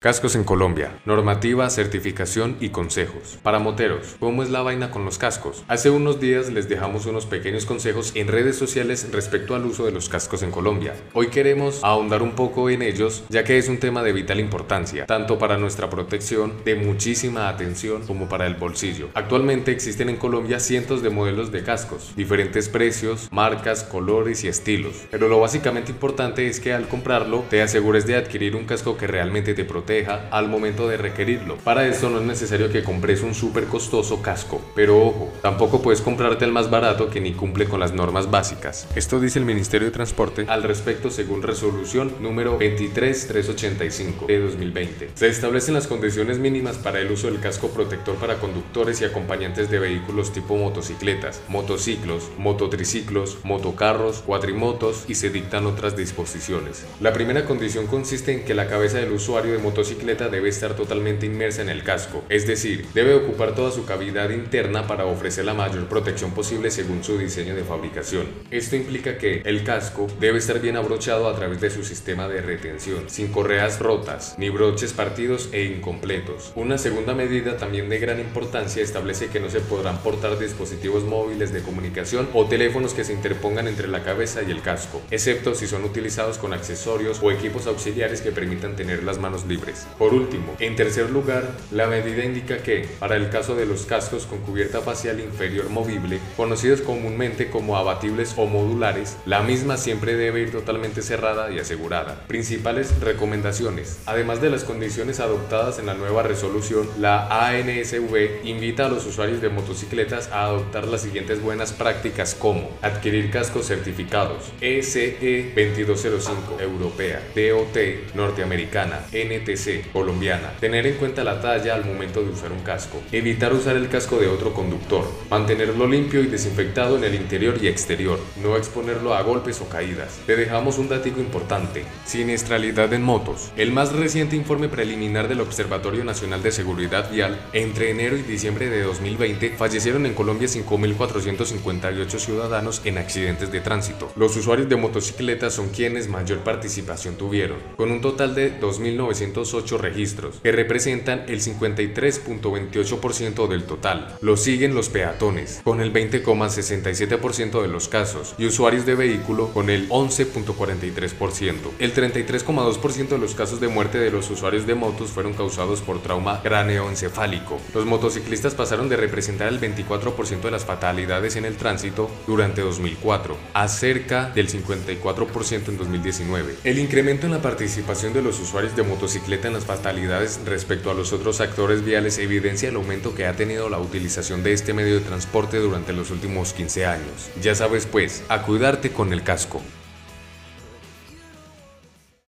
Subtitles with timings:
[0.00, 1.00] Cascos en Colombia.
[1.06, 3.36] Normativa, certificación y consejos.
[3.42, 5.64] Para moteros, ¿cómo es la vaina con los cascos?
[5.66, 9.90] Hace unos días les dejamos unos pequeños consejos en redes sociales respecto al uso de
[9.90, 10.94] los cascos en Colombia.
[11.14, 15.04] Hoy queremos ahondar un poco en ellos, ya que es un tema de vital importancia,
[15.04, 19.08] tanto para nuestra protección, de muchísima atención, como para el bolsillo.
[19.14, 25.08] Actualmente existen en Colombia cientos de modelos de cascos, diferentes precios, marcas, colores y estilos.
[25.10, 29.08] Pero lo básicamente importante es que al comprarlo te asegures de adquirir un casco que
[29.08, 31.56] realmente te proteja al momento de requerirlo.
[31.64, 36.02] Para esto no es necesario que compres un súper costoso casco, pero ojo, tampoco puedes
[36.02, 38.86] comprarte el más barato que ni cumple con las normas básicas.
[38.94, 45.10] Esto dice el Ministerio de Transporte al respecto según resolución número 23385 de 2020.
[45.14, 49.70] Se establecen las condiciones mínimas para el uso del casco protector para conductores y acompañantes
[49.70, 56.84] de vehículos tipo motocicletas, motociclos, mototriciclos, motocarros, cuatrimotos y se dictan otras disposiciones.
[57.00, 61.24] La primera condición consiste en que la cabeza del usuario de motocicleta debe estar totalmente
[61.24, 65.54] inmersa en el casco, es decir, debe ocupar toda su cavidad interna para ofrecer la
[65.54, 68.26] mayor protección posible según su diseño de fabricación.
[68.50, 72.40] Esto implica que el casco debe estar bien abrochado a través de su sistema de
[72.40, 76.50] retención, sin correas rotas, ni broches partidos e incompletos.
[76.56, 81.52] Una segunda medida también de gran importancia establece que no se podrán portar dispositivos móviles
[81.52, 85.68] de comunicación o teléfonos que se interpongan entre la cabeza y el casco, excepto si
[85.68, 89.67] son utilizados con accesorios o equipos auxiliares que permitan tener las manos libres.
[89.98, 94.26] Por último, en tercer lugar, la medida indica que, para el caso de los cascos
[94.26, 100.40] con cubierta facial inferior movible, conocidos comúnmente como abatibles o modulares, la misma siempre debe
[100.40, 102.24] ir totalmente cerrada y asegurada.
[102.26, 103.98] Principales recomendaciones.
[104.06, 109.40] Además de las condiciones adoptadas en la nueva resolución, la ANSV invita a los usuarios
[109.40, 117.20] de motocicletas a adoptar las siguientes buenas prácticas como adquirir cascos certificados ECE 2205 europea,
[117.34, 119.57] DOT norteamericana, NTC
[119.92, 120.52] colombiana.
[120.60, 123.00] Tener en cuenta la talla al momento de usar un casco.
[123.12, 125.04] Evitar usar el casco de otro conductor.
[125.30, 128.18] Mantenerlo limpio y desinfectado en el interior y exterior.
[128.42, 130.20] No exponerlo a golpes o caídas.
[130.26, 131.84] Te dejamos un dato importante.
[132.04, 133.50] Siniestralidad en motos.
[133.56, 138.68] El más reciente informe preliminar del Observatorio Nacional de Seguridad Vial, entre enero y diciembre
[138.68, 144.12] de 2020, fallecieron en Colombia 5.458 ciudadanos en accidentes de tránsito.
[144.16, 149.78] Los usuarios de motocicletas son quienes mayor participación tuvieron, con un total de 2.900 8
[149.78, 154.16] registros, que representan el 53.28% del total.
[154.20, 159.70] Lo siguen los peatones, con el 20,67% de los casos, y usuarios de vehículo con
[159.70, 161.54] el 11.43%.
[161.78, 166.02] El 33,2% de los casos de muerte de los usuarios de motos fueron causados por
[166.02, 167.60] trauma cráneoencefálico.
[167.74, 173.36] Los motociclistas pasaron de representar el 24% de las fatalidades en el tránsito durante 2004
[173.54, 176.56] a cerca del 54% en 2019.
[176.64, 180.94] El incremento en la participación de los usuarios de motocicletas en las fatalidades respecto a
[180.94, 184.94] los otros actores viales evidencia el aumento que ha tenido la utilización de este medio
[184.94, 187.30] de transporte durante los últimos 15 años.
[187.40, 189.62] Ya sabes pues, a cuidarte con el casco.